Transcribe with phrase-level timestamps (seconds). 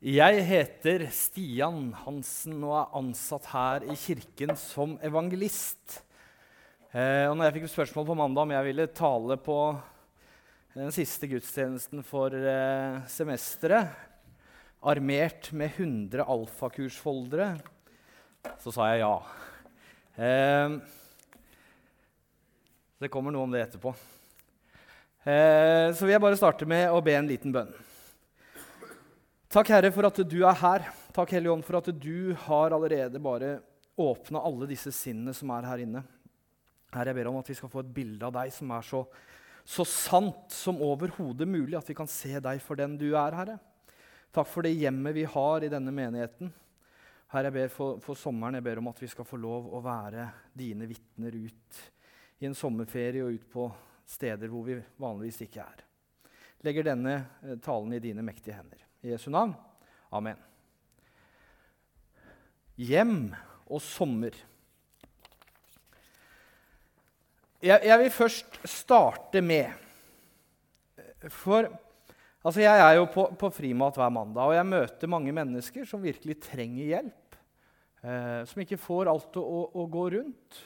[0.00, 5.98] Jeg heter Stian Hansen og er ansatt her i kirken som evangelist.
[6.88, 9.56] Eh, og når jeg fikk spørsmål på mandag om jeg ville tale på
[10.72, 13.92] den siste gudstjenesten for eh, semesteret,
[14.80, 17.50] armert med 100 alfakursfoldere,
[18.64, 19.12] så sa jeg ja.
[20.16, 20.80] Eh,
[23.04, 23.92] det kommer noe om det etterpå.
[25.28, 27.76] Eh, så vil jeg bare starte med å be en liten bønn.
[29.50, 30.84] Takk, Herre, for at du er her.
[31.10, 33.56] Takk, Hellige Ånd, for at du har allerede bare
[33.98, 36.02] åpna alle disse sinnene som er her inne.
[36.94, 39.00] Herre, jeg ber om at vi skal få et bilde av deg som er så,
[39.66, 43.56] så sant som overhodet mulig, at vi kan se deg for den du er, Herre.
[44.30, 46.52] Takk for det hjemmet vi har i denne menigheten.
[47.34, 49.80] Herre, jeg ber for, for sommeren jeg ber om at vi skal få lov å
[49.82, 51.80] være dine vitner ut
[52.38, 53.66] i en sommerferie og ut på
[54.14, 55.82] steder hvor vi vanligvis ikke er.
[56.62, 58.86] Legger denne eh, talen i dine mektige hender.
[59.00, 59.54] I Jesu navn.
[60.12, 60.36] Amen.
[62.76, 63.30] Hjem
[63.70, 64.34] og sommer.
[67.60, 69.68] Jeg, jeg vil først starte med
[71.28, 71.66] For
[72.40, 76.00] altså jeg er jo på, på frimat hver mandag, og jeg møter mange mennesker som
[76.00, 77.36] virkelig trenger hjelp.
[78.00, 80.60] Eh, som ikke får alt å, å, å gå rundt.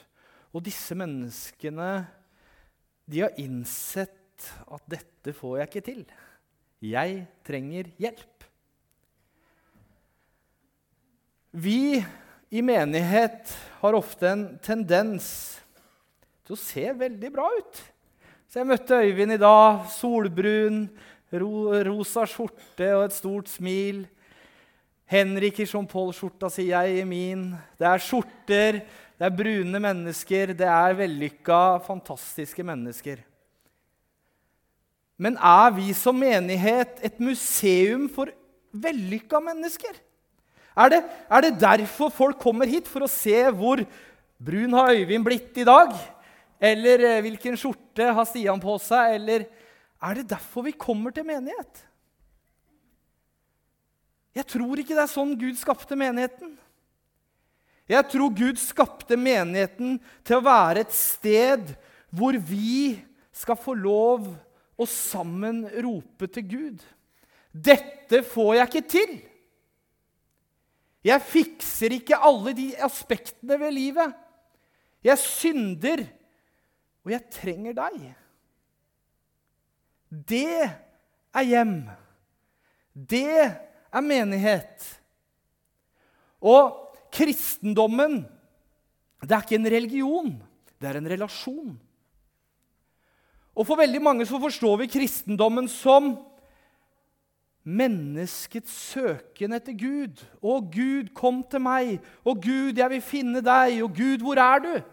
[0.55, 1.89] Og disse menneskene
[3.11, 6.05] de har innsett at dette får jeg ikke til.
[6.81, 8.43] 'Jeg trenger hjelp'.
[11.55, 12.03] Vi
[12.51, 15.59] i menighet har ofte en tendens
[16.45, 17.79] til å se veldig bra ut.
[18.49, 19.85] Så jeg møtte Øyvind i dag.
[19.91, 20.85] Solbrun,
[21.31, 21.53] ro,
[21.87, 24.05] rosa skjorte og et stort smil.
[25.09, 27.49] Henrik i Jean-Paul-skjorta, sier jeg i min.
[27.77, 28.79] Det er skjorter,
[29.15, 33.21] det er brune mennesker, det er vellykka, fantastiske mennesker.
[35.15, 38.31] Men er vi som menighet et museum for
[38.75, 39.95] vellykka mennesker?
[40.75, 42.87] Er det, er det, derfor folk kommer hit?
[42.91, 43.79] For å se hvor
[44.43, 45.93] brun har Øyvind blitt i dag?
[46.59, 49.15] Eller eh, hvilken skjorte har Stian på seg?
[49.15, 49.47] Eller
[50.03, 51.85] er det derfor vi kommer til menighet?
[54.35, 56.57] Jeg tror ikke det er sånn Gud skapte menigheten.
[57.87, 61.71] Jeg tror Gud skapte menigheten til å være et sted
[62.11, 62.97] hvor vi
[63.35, 64.27] skal få lov
[64.75, 66.83] og sammen rope til Gud.
[67.51, 69.15] Dette får jeg ikke til.
[71.05, 74.15] Jeg fikser ikke alle de aspektene ved livet.
[75.05, 76.01] Jeg synder,
[77.05, 77.99] og jeg trenger deg.
[80.09, 81.77] Det er hjem.
[82.95, 84.87] Det er menighet.
[86.41, 86.73] Og
[87.13, 88.23] kristendommen,
[89.21, 90.31] det er ikke en religion,
[90.81, 91.75] det er en relasjon.
[93.55, 96.17] Og For veldig mange så forstår vi kristendommen som
[97.65, 100.21] menneskets søken etter Gud.
[100.43, 101.95] 'Å, Gud, kom til meg.
[102.21, 103.79] Å, Gud, jeg vil finne deg.
[103.81, 104.83] Å, Gud, hvor er du?'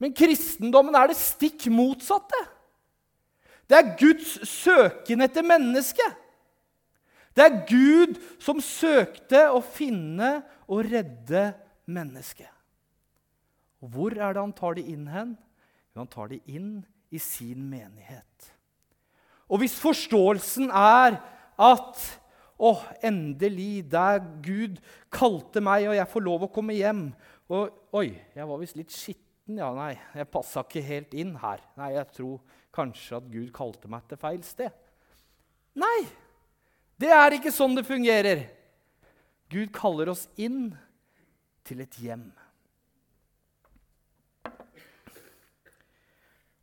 [0.00, 2.40] Men kristendommen er det stikk motsatte.
[3.66, 6.22] Det er Guds søken etter mennesket.
[7.36, 11.50] Det er Gud som søkte å finne og redde
[11.84, 12.48] mennesket.
[13.80, 15.34] Hvor er det han tar det inn hen?
[15.96, 18.50] Jo, han tar det inn i sin menighet.
[19.48, 21.16] Og hvis forståelsen er
[21.56, 22.02] at
[22.56, 22.74] å,
[23.04, 24.78] endelig, der Gud
[25.12, 27.08] kalte meg, og jeg får lov å komme hjem
[27.52, 29.56] og Oi, jeg var visst litt skitten.
[29.56, 31.62] Ja, nei, jeg passa ikke helt inn her.
[31.78, 34.74] Nei, jeg tror kanskje at Gud kalte meg til feil sted.
[35.78, 36.00] Nei,
[37.00, 38.42] det er ikke sånn det fungerer.
[39.52, 40.74] Gud kaller oss inn
[41.64, 42.26] til et hjem.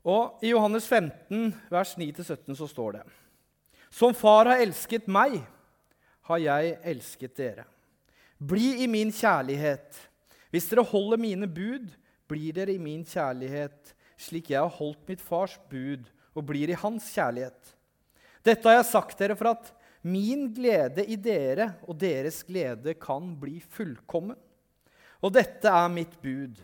[0.03, 3.03] Og I Johannes 15, vers 9-17 så står det
[3.87, 5.39] Som far har elsket meg,
[6.27, 7.65] har jeg elsket dere.
[8.39, 9.95] Bli i min kjærlighet.
[10.51, 11.87] Hvis dere holder mine bud,
[12.27, 16.79] blir dere i min kjærlighet, slik jeg har holdt mitt fars bud og blir i
[16.79, 17.73] hans kjærlighet.
[18.43, 19.71] Dette har jeg sagt dere for at
[20.03, 24.35] min glede i dere og deres glede kan bli fullkommen.
[25.23, 26.59] Og dette er mitt bud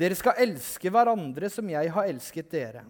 [0.00, 2.82] dere skal elske hverandre som jeg har elsket dere.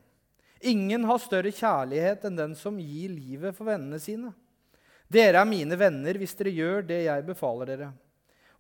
[0.65, 4.31] Ingen har større kjærlighet enn den som gir livet for vennene sine.
[5.13, 7.91] Dere er mine venner hvis dere gjør det jeg befaler dere.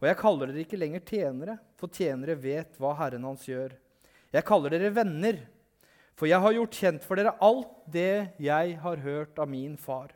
[0.02, 3.72] Og jeg kaller dere ikke lenger tjenere, for tjenere vet hva Herren hans gjør.
[4.34, 5.38] Jeg kaller dere venner,
[6.18, 10.12] for jeg har gjort kjent for dere alt det jeg har hørt av min far.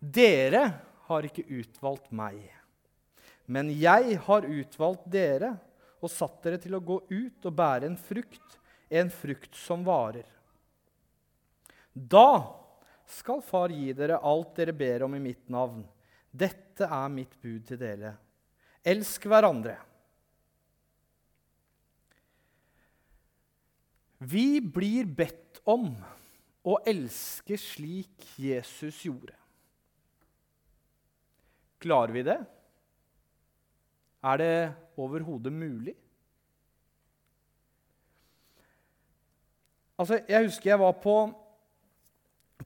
[0.00, 0.62] Dere
[1.10, 2.40] har ikke utvalgt meg,
[3.44, 5.56] men jeg har utvalgt dere
[5.98, 8.58] og satt dere til å gå ut og bære en frukt,
[8.88, 10.26] en frukt som varer.
[11.92, 12.54] Da
[13.08, 15.82] skal Far gi dere alt dere ber om i mitt navn.
[16.30, 18.12] Dette er mitt bud til dere.
[18.84, 19.78] Elsk hverandre.
[24.18, 25.92] Vi blir bedt om
[26.68, 29.34] å elske slik Jesus gjorde.
[31.78, 32.38] Klarer vi det?
[34.26, 34.54] Er det
[34.98, 35.94] overhodet mulig?
[39.98, 41.16] Altså, Jeg husker jeg var på,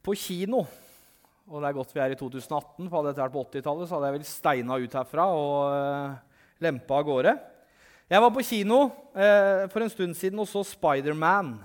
[0.02, 0.66] på kino.
[1.48, 3.96] Og det er godt vi er i 2018, for hadde dette vært på 80-tallet, så
[3.96, 7.34] hadde jeg vel steina ut herfra og uh, lempa av gårde.
[8.12, 11.56] Jeg var på kino uh, for en stund siden og så Spiderman.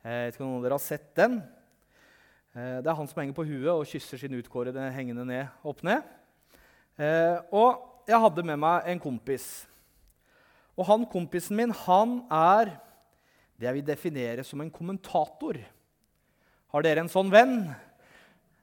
[0.00, 1.38] Jeg vet ikke om noen dere har sett den.
[2.56, 5.84] Uh, det er han som henger på huet og kysser sin utkårede hengende ned, opp
[5.86, 6.04] ned.
[7.52, 9.46] og jeg hadde med meg en kompis.
[10.80, 12.72] Og han kompisen min, han er
[13.60, 15.58] det jeg vil definere som en kommentator.
[16.72, 17.66] Har dere en sånn venn?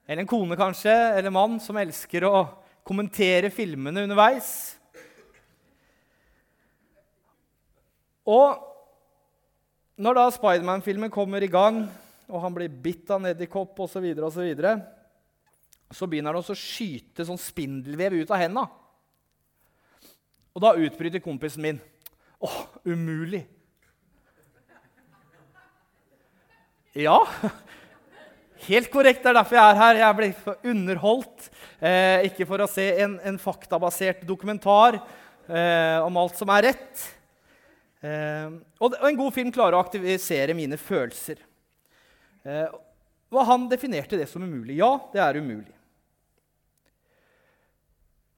[0.08, 2.40] Eller en kone, kanskje, eller mann som elsker å
[2.88, 4.50] kommentere filmene underveis?
[8.26, 8.64] Og
[10.02, 11.84] når da Spiderman-filmen kommer i gang,
[12.28, 14.74] og han blir bitt av en edderkopp osv., så, videre, og så, videre,
[15.94, 18.66] så begynner han å skyte sånn spindelvev ut av hendene.
[20.58, 21.84] Og da utbryter kompisen min.
[22.40, 23.48] Åh, umulig!
[26.98, 27.20] Ja,
[28.66, 29.22] helt korrekt.
[29.22, 30.00] Det er derfor jeg er her.
[30.02, 31.50] Jeg ble underholdt.
[31.78, 37.04] Eh, ikke for å se en, en faktabasert dokumentar eh, om alt som er rett.
[38.02, 41.42] Eh, og, en god film klarer å aktivisere mine følelser.
[42.46, 42.70] Eh,
[43.34, 44.80] og han definerte det som umulig.
[44.80, 45.74] Ja, det er umulig.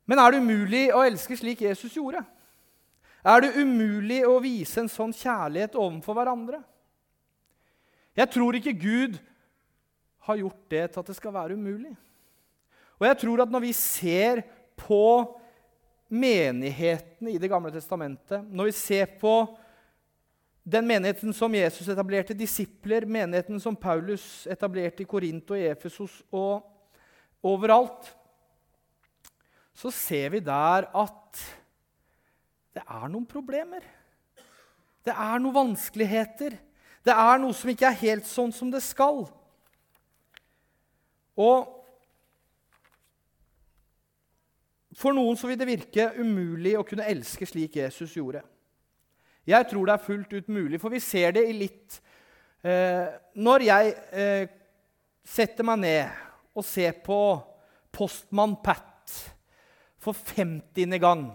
[0.09, 2.23] Men er det umulig å elske slik Jesus gjorde?
[3.25, 6.61] Er det umulig å vise en sånn kjærlighet overfor hverandre?
[8.15, 9.17] Jeg tror ikke Gud
[10.27, 11.93] har gjort det til at det skal være umulig.
[12.99, 14.43] Og jeg tror at når vi ser
[14.79, 15.03] på
[16.09, 19.33] menighetene i Det gamle testamentet, når vi ser på
[20.69, 26.65] den menigheten som Jesus etablerte, disipler, menigheten som Paulus etablerte i Korint og Efesos og
[27.45, 28.11] overalt,
[29.73, 31.43] så ser vi der at
[32.75, 33.83] det er noen problemer.
[35.05, 36.55] Det er noen vanskeligheter.
[37.05, 39.23] Det er noe som ikke er helt sånn som det skal.
[41.39, 41.75] Og
[44.99, 48.41] For noen så vil det virke umulig å kunne elske slik Jesus gjorde.
[49.47, 52.01] Jeg tror det er fullt ut mulig, for vi ser det i litt
[52.67, 53.07] eh,
[53.39, 54.49] Når jeg eh,
[55.23, 56.19] setter meg ned
[56.51, 57.19] og ser på
[57.95, 59.15] Postmann Pat
[59.99, 60.99] for 50.
[60.99, 61.29] gang,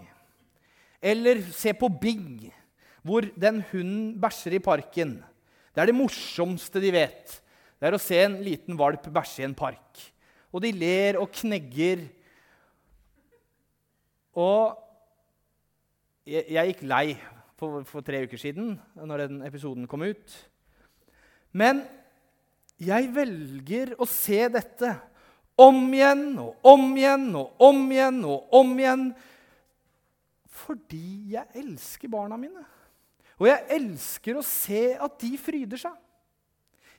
[1.01, 2.51] eller se på Bing,
[3.05, 5.17] hvor den hunden bæsjer i parken
[5.75, 7.33] det er det morsomste de vet.
[7.75, 9.99] Det er å se en liten valp bæsje i en park.
[10.55, 12.05] Og de ler og knegger.
[14.39, 14.77] Og
[16.25, 17.17] jeg, gikk lei
[17.59, 20.37] for, for, tre uker siden, når den episoden kom ut.
[21.51, 21.83] Men
[22.79, 24.95] jeg velger å se dette
[25.59, 29.05] om igjen og om igjen og om igjen og om igjen
[30.55, 32.63] fordi jeg elsker barna mine.
[33.35, 35.95] Og jeg elsker å se at de fryder seg.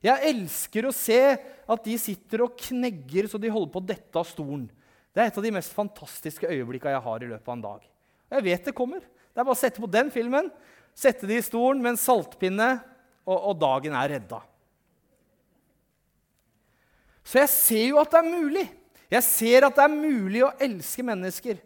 [0.05, 4.20] Jeg elsker å se at de sitter og knegger så de holder på å dette
[4.20, 4.67] av stolen.
[5.17, 7.87] Det er et av de mest fantastiske øyeblikkene jeg har i løpet av en dag.
[8.26, 9.00] Og jeg vet det kommer.
[9.00, 10.50] Det er bare å sette på den filmen,
[10.97, 12.69] sette de i stolen med en saltpinne,
[13.26, 14.42] og, og dagen er redda.
[17.26, 18.66] Så jeg ser jo at det er mulig.
[19.11, 21.59] Jeg ser at det er mulig å elske mennesker.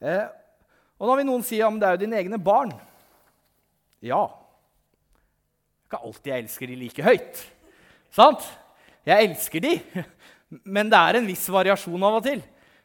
[0.00, 0.24] Eh,
[0.98, 2.72] og da vil noen si men det er jo dine egne barn.
[4.04, 4.26] Ja.
[4.28, 7.44] Det er ikke alltid jeg elsker de like høyt.
[8.14, 8.44] Sant?
[9.04, 9.74] Jeg elsker de,
[10.76, 12.42] men det er en viss variasjon av og til.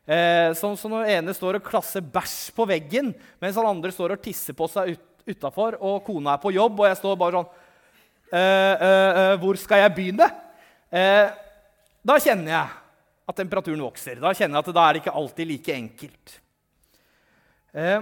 [0.09, 3.11] Eh, sånn som når ene står og klasser bæsj på veggen,
[3.41, 6.79] mens han andre står og tisser på seg ut, utafor, og kona er på jobb,
[6.81, 7.49] og jeg står bare sånn
[8.33, 10.25] eh, eh, eh Hvor skal jeg begynne?
[10.89, 11.29] Eh,
[12.01, 12.77] da kjenner jeg
[13.29, 14.17] at temperaturen vokser.
[14.17, 16.39] Da kjenner jeg at da er det ikke alltid like enkelt.
[17.73, 18.01] Eh,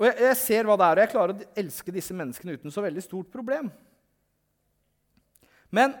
[0.00, 2.72] og jeg, jeg, ser hva det er, og jeg klarer å elske disse menneskene uten
[2.72, 3.68] så veldig stort problem.
[5.70, 5.94] Men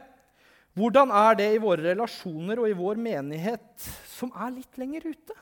[0.78, 5.36] hvordan er det i våre relasjoner og i vår menighet som er litt lenger ute?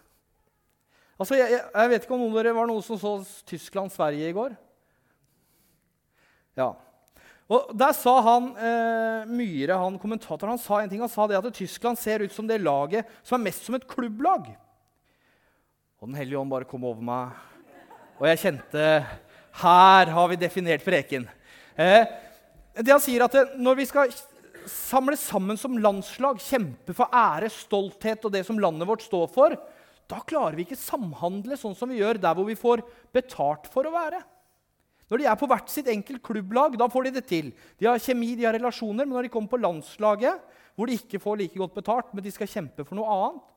[1.18, 3.14] Altså, jeg, jeg vet ikke om noen av dere var noen som så
[3.50, 4.54] Tyskland-Sverige i går?
[6.58, 6.72] Ja.
[7.48, 11.02] Og Der sa han eh, Myhre, han kommentatoren, han sa en ting.
[11.02, 13.86] Han sa det at Tyskland ser ut som det laget som er mest som et
[13.88, 14.50] klubblag.
[15.98, 17.44] Og Den hellige ånd bare kom over meg
[18.18, 18.86] og jeg kjente
[19.60, 21.26] Her har vi definert preken.
[21.78, 22.06] Eh,
[22.78, 24.14] det han sier at Når vi skal
[24.68, 29.54] samle sammen som landslag, kjempe for ære, stolthet og det som landet vårt står for,
[30.10, 32.82] da klarer vi ikke samhandle sånn som vi gjør der hvor vi får
[33.14, 34.20] betalt for å være.
[35.08, 37.48] Når de er på hvert sitt enkelt klubblag, da får de det til.
[37.80, 40.44] De har kjemi, de har relasjoner, men når de kommer på landslaget,
[40.76, 43.48] hvor de ikke får like godt betalt, men de skal kjempe for noe annet,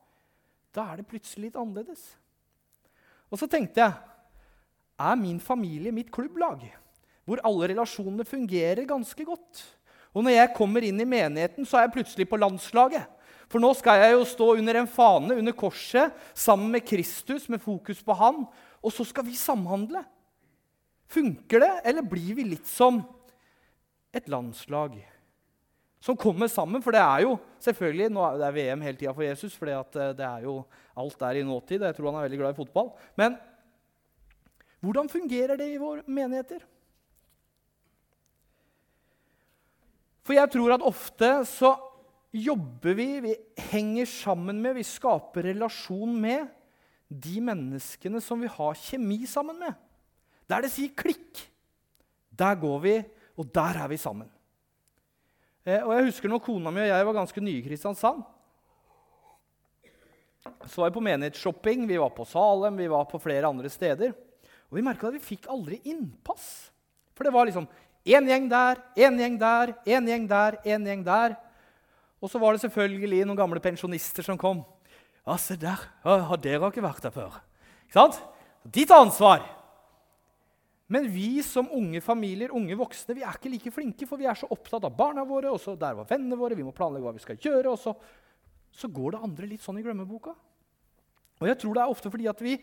[0.71, 2.07] da er det plutselig litt annerledes.
[3.31, 3.95] Og så tenkte jeg
[5.01, 6.67] er min familie mitt klubblag,
[7.25, 9.63] hvor alle relasjonene fungerer ganske godt.
[10.11, 13.07] Og når jeg kommer inn i menigheten, så er jeg plutselig på landslaget.
[13.51, 17.63] For nå skal jeg jo stå under en fane, under korset, sammen med Kristus, med
[17.63, 18.43] fokus på han.
[18.83, 20.03] Og så skal vi samhandle.
[21.11, 23.01] Funker det, eller blir vi litt som
[24.15, 24.99] et landslag
[26.01, 26.81] som kommer sammen?
[26.81, 30.11] For det er jo selvfølgelig nå er det VM hele tida for Jesus, for eh,
[30.17, 30.57] det er jo
[30.97, 31.85] alt der i nåtid.
[31.85, 32.91] Jeg tror han er veldig glad i fotball.
[33.19, 33.37] Men
[34.81, 36.65] hvordan fungerer det i våre menigheter?
[40.25, 41.75] For jeg tror at ofte så
[42.31, 43.35] jobber vi, vi
[43.71, 46.49] henger sammen med, vi skaper relasjon med
[47.11, 49.73] de menneskene som vi har kjemi sammen med.
[50.49, 51.41] Der det sier klikk,
[52.31, 52.95] der går vi,
[53.37, 54.29] og der er vi sammen.
[55.65, 58.23] Eh, og jeg husker når kona mi og jeg var ganske nye i Kristiansand.
[60.65, 64.15] Så var vi på menighetsshopping, vi var på Salem, vi var på flere andre steder.
[64.71, 66.71] Og vi merka at vi fikk aldri innpass.
[67.13, 67.67] For det var liksom
[68.07, 71.37] én gjeng der, én gjeng der, én gjeng der, én gjeng der.
[72.21, 74.63] Og så var det selvfølgelig noen gamle pensjonister som kom.
[75.27, 75.77] Ja, se der.
[76.01, 77.37] Har dere ikke vært der før?
[77.85, 78.21] Ikke sant?
[78.65, 79.45] De tar ansvar.
[80.91, 84.35] Men vi som unge familier, unge voksne, vi er ikke like flinke, for vi er
[84.35, 87.15] så opptatt av barna våre, og så der var vennene våre, vi må planlegge hva
[87.15, 87.93] vi skal gjøre, og så,
[88.75, 90.33] så går det andre litt sånn i glemmeboka.
[91.41, 92.57] Og jeg tror det er ofte fordi at vi,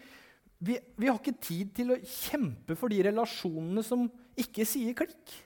[0.61, 4.05] vi, vi har ikke tid til å kjempe for de relasjonene som
[4.39, 5.37] ikke sier klikk.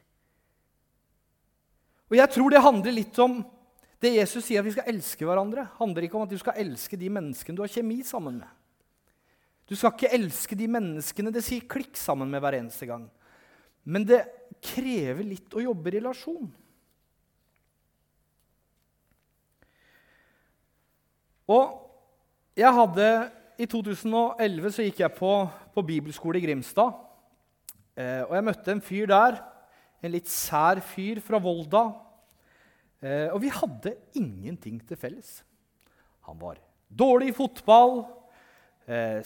[2.10, 3.38] Og jeg tror det handler litt om
[4.02, 6.98] det Jesus sier at vi skal elske hverandre, handler ikke om at du skal elske
[6.98, 8.58] de menneskene du har kjemi sammen med.
[9.68, 13.06] Du skal ikke elske de menneskene det sier klikk sammen med hver eneste gang.
[13.82, 14.24] Men det
[14.62, 16.50] krever litt å jobbe i relasjon.
[21.52, 21.78] Og
[22.58, 23.06] jeg hadde
[23.60, 25.32] I 2011 så gikk jeg på,
[25.74, 26.94] på bibelskole i Grimstad.
[27.98, 29.36] Eh, og jeg møtte en fyr der,
[30.02, 31.84] en litt sær fyr fra Volda
[33.02, 35.40] Eh, og vi hadde ingenting til felles.
[36.28, 38.04] Han var dårlig i fotball,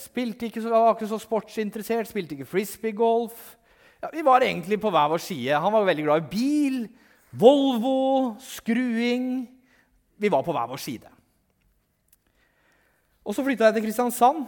[0.02, 3.56] spilte ikke så, var ikke så sportsinteressert, spilte ikke frisbeegolf.
[4.02, 5.60] Ja, vi var egentlig på hver vår side.
[5.60, 6.78] Han var veldig glad i bil,
[7.36, 9.46] Volvo, skruing.
[10.16, 11.10] Vi var på hver vår side.
[13.26, 14.46] Og Så flytta jeg til Kristiansand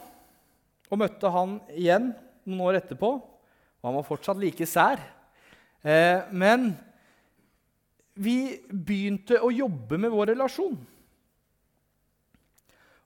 [0.88, 2.12] og møtte han igjen
[2.46, 3.10] noen år etterpå.
[3.18, 5.02] Og han var fortsatt like sær.
[5.82, 6.70] Eh, men
[8.18, 10.78] vi begynte å jobbe med vår relasjon.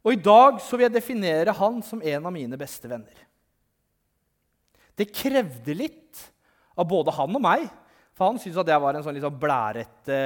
[0.03, 3.23] Og i dag så vil jeg definere han som en av mine beste venner.
[4.99, 6.25] Det krevde litt
[6.77, 7.69] av både han og meg,
[8.13, 10.17] for han syntes at jeg var en sånn liksom blærete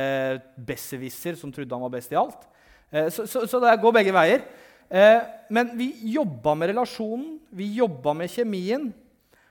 [0.66, 2.46] besserwisser som trodde han var best i alt.
[2.90, 4.46] Eh, så, så, så, det går begge veier.
[4.88, 5.20] Eh,
[5.54, 8.88] men vi jobba med relasjonen, vi jobba med kjemien,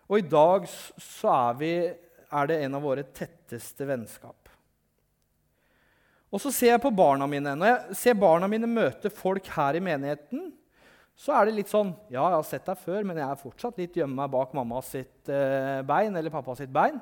[0.05, 1.71] og i dag så er, vi,
[2.29, 4.44] er det en av våre tetteste vennskap.
[6.35, 7.53] Og så ser jeg på barna mine.
[7.55, 10.49] Når jeg ser barna mine møte folk her i menigheten,
[11.15, 13.77] så er det litt sånn Ja, jeg har sett deg før, men jeg er fortsatt
[13.79, 16.99] litt gjemme meg bak mamma sitt eh, bein eller pappa sitt bein.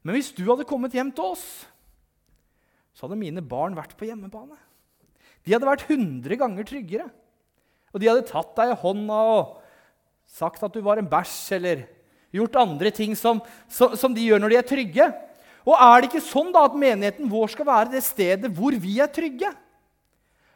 [0.00, 1.44] Men hvis du hadde kommet hjem til oss,
[2.96, 4.56] så hadde mine barn vært på hjemmebane.
[5.44, 7.10] De hadde vært 100 ganger tryggere.
[7.92, 9.58] Og de hadde tatt deg i hånda og
[10.32, 11.84] sagt at du var en bæsj, eller
[12.32, 15.08] gjort andre ting som, som, som de gjør når de er trygge.
[15.62, 18.96] Og er det ikke sånn da at menigheten vår skal være det stedet hvor vi
[19.02, 19.50] er trygge?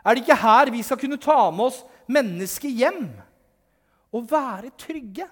[0.06, 3.04] Er det ikke her vi skal kunne ta med oss mennesket hjem?
[4.14, 5.26] Og være trygge?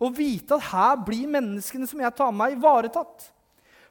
[0.00, 3.28] Og vite at her blir menneskene som jeg tar med meg, ivaretatt?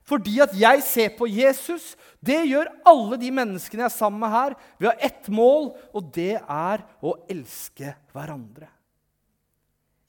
[0.10, 1.93] Fordi at jeg ser på Jesus.
[2.17, 4.55] Det gjør alle de menneskene jeg er sammen med her.
[4.81, 8.72] Vi har ett mål, og det er å elske hverandre.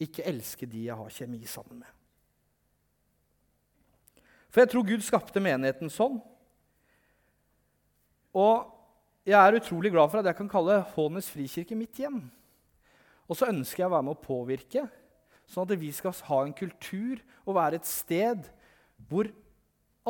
[0.00, 1.90] Ikke elske de jeg har kjemi sammen med.
[4.50, 6.18] For jeg tror Gud skapte menigheten sånn.
[8.34, 8.66] Og
[9.26, 12.22] jeg er utrolig glad for at jeg kan kalle Hånes frikirke mitt hjem.
[13.30, 14.86] Og så ønsker jeg å være med å påvirke,
[15.50, 18.48] sånn at vi skal ha en kultur og være et sted
[19.10, 19.30] hvor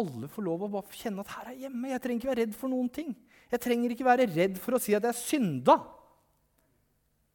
[0.00, 1.90] alle får lov å kjenne at her er hjemme.
[1.90, 3.10] Jeg trenger ikke være redd for noen ting.
[3.50, 5.76] Jeg trenger ikke være redd for å si at jeg synda.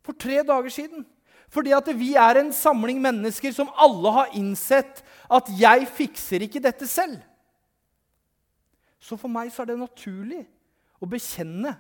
[0.06, 1.06] For tre dager siden
[1.54, 6.64] fordi at vi er en samling mennesker som alle har innsett at 'jeg fikser ikke
[6.64, 7.22] dette selv'.
[9.00, 10.46] Så for meg så er det naturlig
[11.02, 11.76] å bekjenne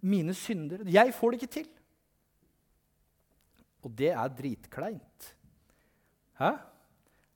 [0.00, 0.84] mine synder.
[0.88, 1.68] Jeg får det ikke til.
[3.84, 5.34] Og det er dritkleint.
[6.40, 6.50] Hæ?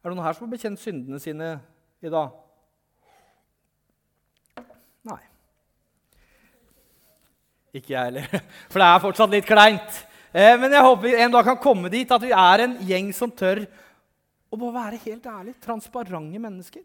[0.02, 1.60] Er det noen her som har bekjent syndene sine
[2.00, 2.30] i dag?
[5.08, 5.20] Nei.
[7.76, 10.04] Ikke jeg heller, for det er fortsatt litt kleint.
[10.32, 13.32] Eh, men jeg håper en dag kan komme dit at vi er en gjeng som
[13.32, 13.62] tør
[14.48, 16.84] å bare være helt ærlig, transparente mennesker.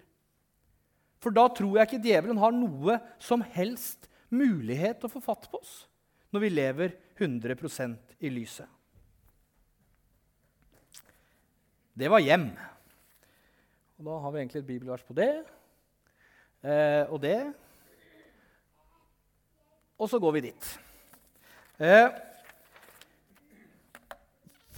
[1.24, 5.48] For da tror jeg ikke djevelen har noe som helst mulighet til å få fatt
[5.52, 5.84] på oss
[6.34, 8.68] når vi lever 100% i lyset.
[11.94, 12.48] Det var hjem.
[14.00, 15.30] Og da har vi egentlig et bibelvers på det
[16.66, 17.38] eh, og det.
[20.02, 20.70] Og så går vi dit.
[21.78, 22.08] Eh,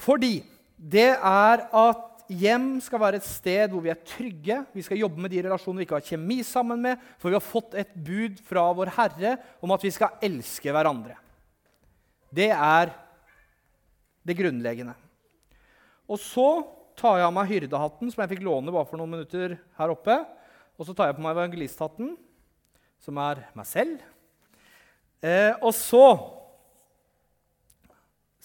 [0.05, 0.35] fordi
[0.77, 4.59] det er at hjem skal være et sted hvor vi er trygge.
[4.73, 7.45] Vi skal jobbe med de relasjonene vi ikke har kjemi sammen med, for vi har
[7.45, 11.17] fått et bud fra vår Herre om at vi skal elske hverandre.
[12.35, 12.93] Det er
[14.25, 14.95] det grunnleggende.
[16.09, 16.47] Og så
[16.97, 20.17] tar jeg av meg hyrdehatten, som jeg fikk låne bare for noen minutter her oppe.
[20.75, 22.15] Og så tar jeg på meg evangelisthatten,
[23.03, 24.01] som er meg selv.
[25.23, 26.05] Eh, og så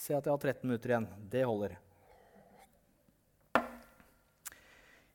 [0.00, 1.06] Se at jeg har 13 minutter igjen.
[1.28, 1.74] Det holder.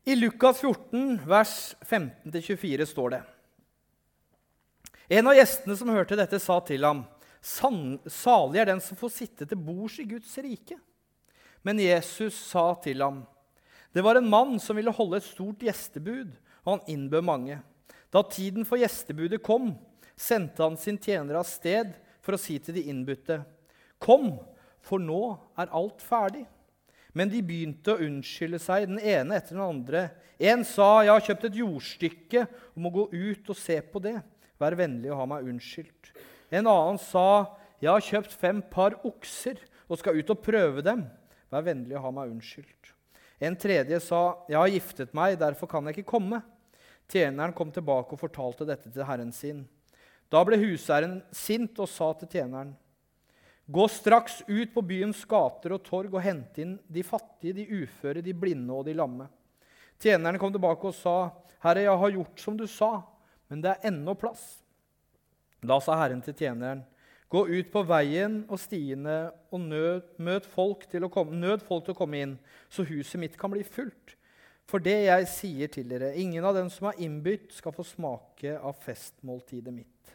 [0.06, 3.22] I Lukas 14, vers 15-24 står det
[5.18, 7.02] En av gjestene som hørte dette, sa til ham,
[7.42, 10.78] Salig er den som får sitte til bords i Guds rike.
[11.66, 13.24] Men Jesus sa til ham,
[13.90, 16.30] Det var en mann som ville holde et stort gjestebud,
[16.62, 17.58] og han innbød mange.
[18.14, 19.74] Da tiden for gjestebudet kom,
[20.14, 23.42] sendte han sin tjener av sted for å si til de innbudte,
[23.98, 24.36] Kom,
[24.86, 26.46] for nå er alt ferdig.
[27.16, 30.10] Men de begynte å unnskylde seg, den ene etter den andre.
[30.38, 32.42] En sa, 'Jeg har kjøpt et jordstykke
[32.76, 34.22] og må gå ut og se på det.'
[34.60, 36.12] 'Vær vennlig og ha meg unnskyldt.'
[36.52, 39.58] En annen sa, 'Jeg har kjøpt fem par okser
[39.90, 41.08] og skal ut og prøve dem.'
[41.52, 42.92] 'Vær vennlig og ha meg unnskyldt.'
[43.40, 46.44] En tredje sa, 'Jeg har giftet meg, derfor kan jeg ikke komme.'
[47.08, 49.68] Tjeneren kom tilbake og fortalte dette til herren sin.
[50.32, 52.76] Da ble huseieren sint og sa til tjeneren,
[53.66, 58.22] Gå straks ut på byens gater og torg og hente inn de fattige, de uføre,
[58.22, 59.26] de blinde og de lamme.
[60.02, 61.32] Tjeneren kom tilbake og sa,
[61.66, 62.92] Herre, jeg har gjort som du sa,
[63.50, 64.44] men det er ennå plass.
[65.66, 66.84] Da sa Herren til tjeneren,
[67.36, 69.16] Gå ut på veien og stiene
[69.50, 72.36] og nød, folk komme, nød folk til å komme inn,
[72.70, 74.14] så huset mitt kan bli fullt.
[74.70, 78.56] For det jeg sier til dere, ingen av dem som er innbytt, skal få smake
[78.56, 80.15] av festmåltidet mitt.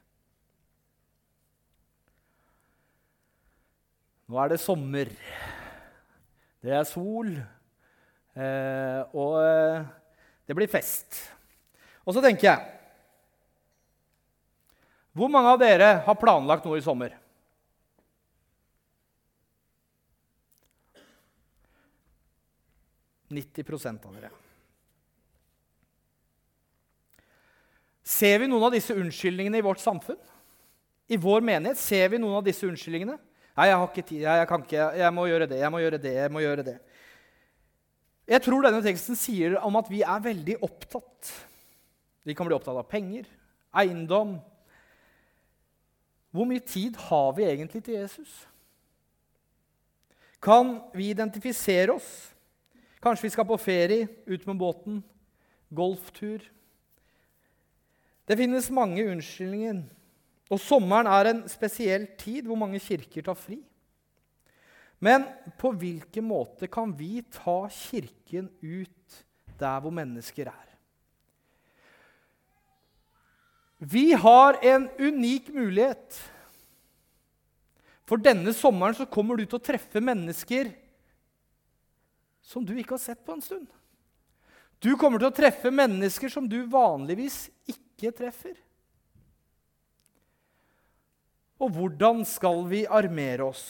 [4.31, 5.09] Nå er det sommer.
[6.63, 7.33] Det er sol.
[8.39, 9.89] Eh, og eh,
[10.47, 11.17] det blir fest.
[12.07, 12.77] Og så tenker jeg
[15.19, 17.17] Hvor mange av dere har planlagt noe i sommer?
[23.31, 24.31] «90 av dere.
[28.03, 30.19] Ser vi noen av disse unnskyldningene i vårt samfunn?
[31.11, 33.19] I vår menighet ser vi noen av disse unnskyldningene?
[33.59, 34.23] Nei, jeg har ikke tid.
[34.25, 34.87] Jeg, kan ikke.
[35.01, 35.59] Jeg må gjøre det.
[35.61, 36.15] Jeg må gjøre det.
[36.15, 36.77] Jeg må gjøre det.
[38.31, 41.33] Jeg tror denne teksten sier om at vi er veldig opptatt.
[42.23, 43.27] Vi kan bli opptatt av penger,
[43.75, 44.37] eiendom
[46.31, 48.31] Hvor mye tid har vi egentlig til Jesus?
[50.39, 52.31] Kan vi identifisere oss?
[53.03, 55.01] Kanskje vi skal på ferie, ut med båten,
[55.75, 56.45] golftur?
[58.29, 59.83] Det finnes mange unnskyldninger
[60.51, 63.61] og sommeren er en spesiell tid hvor mange kirker tar fri.
[65.01, 65.25] Men
[65.61, 69.23] på hvilken måte kan vi ta Kirken ut
[69.61, 70.67] der hvor mennesker er?
[73.81, 76.19] Vi har en unik mulighet.
[78.05, 80.75] For denne sommeren så kommer du til å treffe mennesker
[82.45, 83.69] som du ikke har sett på en stund.
[84.83, 88.59] Du kommer til å treffe mennesker som du vanligvis ikke treffer.
[91.61, 93.65] Og hvordan skal vi armere oss?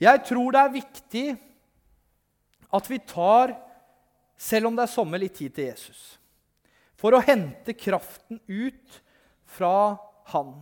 [0.00, 1.26] Jeg tror det er viktig
[2.76, 3.54] at vi tar,
[4.36, 6.16] selv om det er sommer, litt tid til Jesus.
[6.96, 9.00] For å hente kraften ut
[9.56, 9.96] fra
[10.32, 10.56] Han.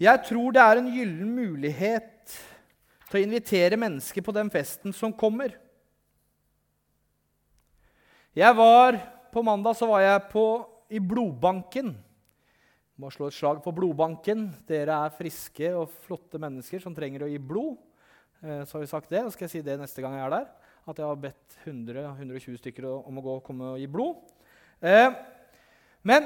[0.00, 2.34] Jeg tror det er en gyllen mulighet
[3.10, 5.52] til å invitere mennesker på den festen som kommer.
[8.34, 8.98] Jeg var,
[9.30, 10.42] På mandag så var jeg på,
[10.90, 11.92] i blodbanken
[13.00, 14.48] må slå et slag for blodbanken.
[14.68, 17.78] Dere er friske og flotte mennesker som trenger å gi blod.
[18.42, 20.34] Eh, så har vi sagt det, og skal jeg si det neste gang jeg er
[20.34, 20.50] der.
[20.90, 24.20] At jeg har bedt 100-120 stykker om å gå, komme og gi blod.
[24.80, 25.08] Eh,
[26.02, 26.24] Men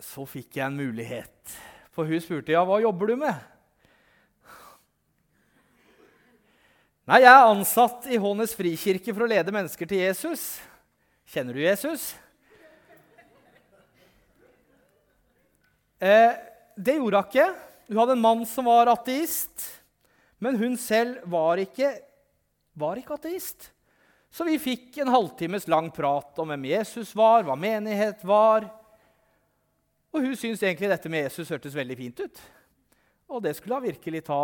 [0.00, 1.54] så fikk jeg en mulighet.
[1.90, 3.34] For hun spurte ja, hva jobber du med.
[7.10, 10.60] Nei, jeg er ansatt i Hånes frikirke for å lede mennesker til Jesus.
[11.30, 12.12] Kjenner du Jesus?
[16.00, 16.32] Eh,
[16.76, 17.48] det gjorde hun ikke.
[17.90, 19.66] Hun hadde en mann som var ateist,
[20.40, 21.92] men hun selv var ikke,
[22.78, 23.68] var ikke ateist.
[24.30, 28.68] Så vi fikk en halvtimes lang prat om hvem Jesus var, hva menighet var.
[30.14, 32.42] Og hun syntes egentlig dette med Jesus hørtes veldig fint ut.
[33.30, 34.40] Og det skulle hun virkelig ta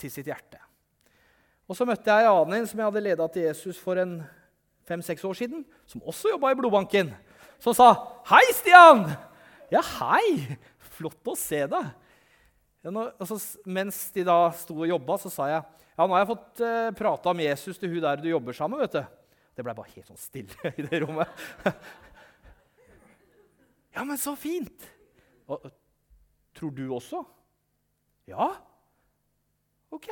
[0.00, 0.60] til sitt hjerte.
[1.70, 4.20] Og Så møtte jeg en annen som jeg hadde leda til Jesus for en
[4.88, 7.14] fem-seks år siden, som også jobba i blodbanken,
[7.58, 7.94] som sa
[8.26, 9.16] 'Hei, Stian!'
[9.70, 10.58] 'Ja, hei.
[11.00, 11.90] Flott å se deg.'
[12.80, 13.36] Altså,
[13.68, 15.64] mens de da sto og jobba, så sa jeg
[16.00, 18.80] ja, nå har jeg fått uh, prata om Jesus til hun der du jobber sammen.
[18.80, 19.02] vet du.
[19.52, 21.42] Det ble bare helt sånn stille i det rommet.
[23.96, 24.86] ja, men så fint!
[25.50, 25.66] Og,
[26.56, 27.20] tror du også?
[28.30, 28.48] Ja.
[29.92, 30.08] Ok.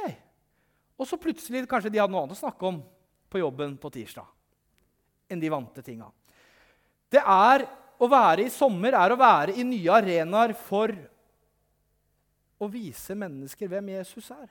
[0.99, 2.83] Og så plutselig kanskje de hadde noe annet å snakke om
[3.33, 4.29] på jobben på tirsdag
[5.33, 6.09] enn de vante tinga.
[7.09, 7.65] Det er
[7.99, 10.93] å være i sommer er å være i nye arenaer for
[12.59, 14.49] å vise mennesker hvem Jesus er.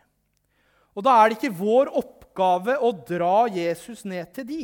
[0.97, 4.63] Og da er det ikke vår oppgave å dra Jesus ned til de.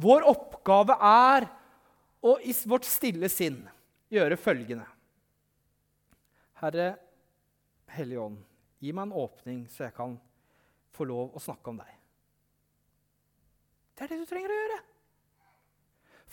[0.00, 1.46] Vår oppgave er
[2.24, 3.60] å i vårt stille sinn
[4.12, 4.86] gjøre følgende.
[6.62, 6.94] Herre
[7.94, 8.38] Hellige Ånd,
[8.80, 10.16] gi meg en åpning, så jeg kan
[10.94, 11.92] få lov å snakke om deg.
[13.94, 14.80] Det er det du trenger å gjøre.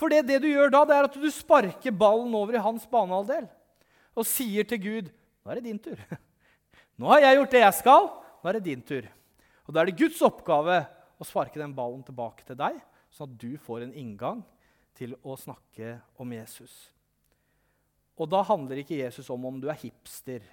[0.01, 2.87] For det, det du gjør da, det er at du sparker ballen over i hans
[2.89, 3.45] banehalvdel
[4.17, 5.97] og sier til Gud nå er det din tur.
[7.01, 8.07] Nå har jeg gjort det jeg skal,
[8.43, 9.05] nå er det din tur.
[9.65, 10.75] Og Da er det Guds oppgave
[11.17, 12.77] å sparke den ballen tilbake til deg,
[13.09, 14.43] sånn at du får en inngang
[14.97, 16.75] til å snakke om Jesus.
[18.21, 20.45] Og da handler ikke Jesus om om du er hipster,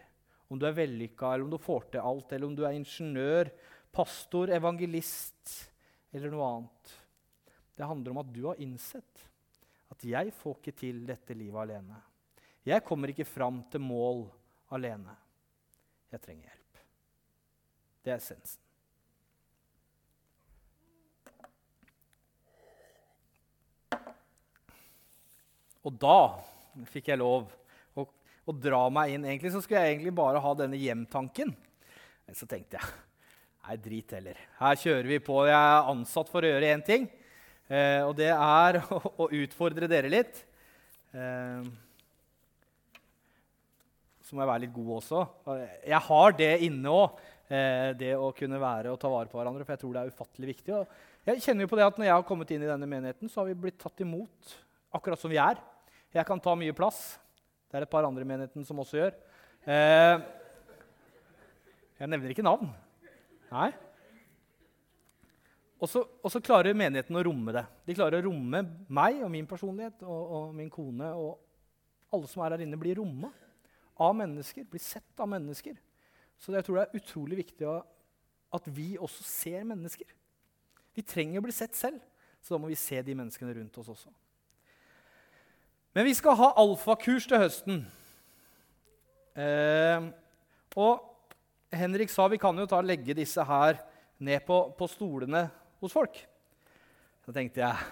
[0.49, 3.53] om du er vellykka, eller om du får til alt, eller om du er ingeniør,
[3.93, 5.57] pastor, evangelist
[6.17, 6.95] eller noe annet.
[7.77, 9.29] Det handler om at du har innsett
[9.99, 11.99] at jeg får ikke til dette livet alene.
[12.63, 14.29] Jeg kommer ikke fram til mål
[14.71, 15.15] alene.
[16.13, 16.81] Jeg trenger hjelp.
[18.05, 18.63] Det er essensen.
[25.87, 26.19] Og da
[26.93, 27.49] fikk jeg lov
[27.97, 29.25] å, å, dra meg inn.
[29.27, 31.55] Egentlig så skulle jeg egentlig bare ha denne hjemtanken.
[32.29, 32.91] Men så tenkte jeg
[33.65, 34.43] nei, drit heller.
[34.61, 35.41] Her kjører vi på.
[35.49, 37.09] Jeg er ansatt for å gjøre én ting,
[37.69, 40.41] eh, og det er å, å, utfordre dere litt.
[41.13, 41.69] Eh,
[44.29, 45.23] så må jeg være litt god også.
[45.89, 49.65] Jeg har det inne òg, eh, det å kunne være og ta vare på hverandre.
[49.65, 50.75] For jeg tror det er ufattelig viktig.
[50.77, 53.33] Og jeg kjenner jo på det at Når jeg har kommet inn i denne menigheten,
[53.33, 54.59] så har vi blitt tatt imot
[54.93, 55.57] akkurat som vi er.
[56.13, 57.19] Jeg kan ta mye plass.
[57.69, 59.17] Det er et par andre i menigheten som også gjør.
[59.69, 60.21] Eh,
[61.99, 62.71] jeg nevner ikke navn.
[63.51, 63.73] Nei.
[65.79, 67.63] Og så, og så, klarer menigheten å romme det.
[67.87, 71.13] De klarer å romme meg og min personlighet og, og min kone.
[71.15, 73.31] Og alle som er her inne, blir romma
[74.03, 74.67] av mennesker.
[74.67, 75.79] Blir sett av mennesker.
[76.39, 80.09] Så jeg tror det er utrolig viktig at vi også ser mennesker.
[80.99, 82.01] Vi trenger å bli sett selv,
[82.43, 84.11] så da må vi se de menneskene rundt oss også.
[85.95, 87.79] Men vi skal ha alfakurs til høsten.
[89.39, 90.09] Eh,
[90.79, 91.07] og
[91.75, 93.79] Henrik sa vi kan jo ta legge disse her
[94.19, 95.47] ned på, på stolene
[95.83, 96.17] hos folk.
[97.27, 97.89] Så tenkte jeg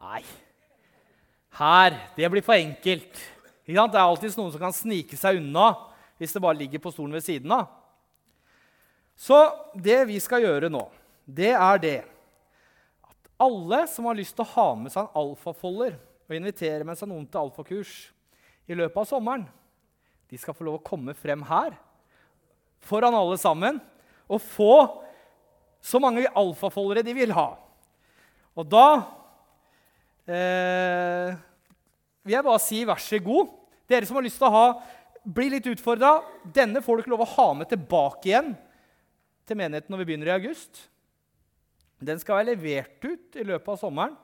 [0.00, 0.22] Nei.
[1.58, 1.96] Her.
[2.16, 3.18] Det blir for enkelt.
[3.66, 5.74] Det er alltid noen som kan snike seg unna
[6.20, 7.68] hvis det bare ligger på stolen ved siden av.
[9.16, 9.36] Så
[9.76, 10.82] det vi skal gjøre nå,
[11.24, 11.98] det er det
[13.04, 16.96] at alle som har lyst til å ha med seg en alfafolder og invitere med
[16.96, 17.94] seg noen til alfakurs
[18.68, 19.44] i løpet av sommeren.
[20.32, 21.76] De skal få lov å komme frem her
[22.80, 23.80] foran alle sammen
[24.30, 24.74] og få
[25.80, 27.48] så mange alfafoldere de vil ha.
[28.58, 28.86] Og da
[30.28, 31.36] eh,
[32.24, 33.52] vil jeg bare si vær så god.
[33.90, 34.64] Dere som har lyst til å ha,
[35.24, 36.18] bli litt utfordra.
[36.44, 38.52] Denne får du ikke lov å ha med tilbake igjen
[39.48, 40.84] til menigheten når vi begynner i august.
[42.00, 44.18] Den skal være levert ut i løpet av sommeren.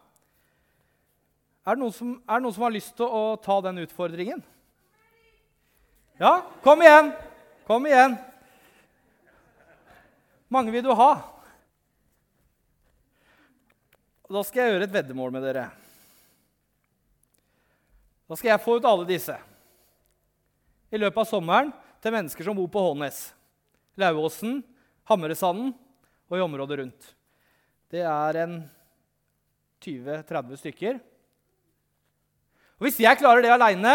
[1.67, 4.45] Er det, som, er det noen som, har lyst til å ta den utfordringen?
[6.21, 7.11] Ja, kom igjen!
[7.67, 8.15] Kom igjen.
[10.55, 11.11] Mange vil du ha?
[14.27, 15.69] Da skal jeg gjøre et veddemål med dere.
[18.27, 19.37] Da skal jeg få ut alle disse
[20.91, 21.71] i løpet av sommeren
[22.03, 23.21] til mennesker som bor på Hånes,
[23.99, 24.59] Lauåsen,
[25.07, 25.71] Hamresanden
[26.27, 27.13] og i området rundt.
[27.91, 28.57] Det er en
[29.83, 30.99] 20-30 stykker.
[32.77, 33.95] Og Hvis jeg klarer det aleine,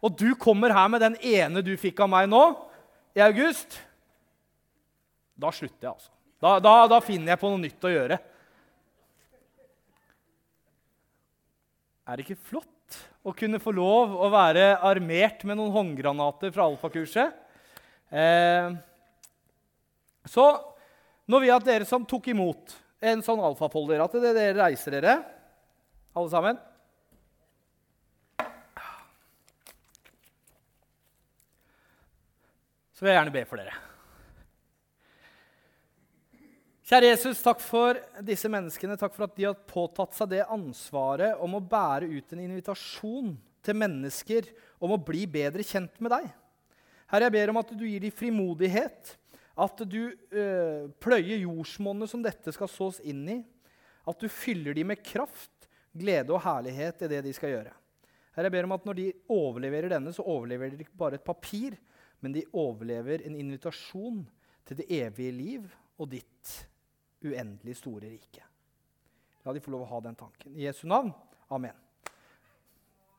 [0.00, 2.42] og du kommer her med den ene du fikk av meg nå,
[3.12, 3.76] i august,
[5.36, 6.12] da slutter jeg, altså.
[6.40, 8.16] Da, da, da finner jeg på noe nytt å gjøre.
[12.10, 16.64] Er det ikke flott å kunne få lov å være armert med noen håndgranater fra
[16.66, 17.36] alfakurset?
[18.10, 18.72] Eh,
[20.26, 20.46] så
[21.30, 25.14] nå vil jeg dere som tok imot en sånn alfafolder, at dere reiser dere,
[26.10, 26.58] alle sammen.
[32.90, 33.89] Så vil jeg gjerne be for dere.
[36.90, 37.94] Kjære Jesus, takk for
[38.26, 38.96] disse menneskene.
[38.98, 43.28] Takk for at de har påtatt seg det ansvaret om å bære ut en invitasjon
[43.62, 44.48] til mennesker
[44.82, 46.24] om å bli bedre kjent med deg.
[47.12, 49.12] Herre, jeg ber om at du gir dem frimodighet,
[49.54, 53.36] at du øh, pløyer jordsmonnet som dette skal sås inn i,
[54.10, 57.76] at du fyller dem med kraft, glede og herlighet i det de skal gjøre.
[58.34, 61.28] Herre, jeg ber om at Når de overleverer denne, så overleverer de ikke bare et
[61.30, 61.78] papir,
[62.18, 64.24] men de overlever en invitasjon
[64.66, 66.56] til det evige liv og ditt
[67.24, 68.44] uendelig store rike.
[69.44, 70.54] La de få lov å ha den tanken.
[70.56, 71.12] I Jesu navn.
[71.48, 71.76] Amen.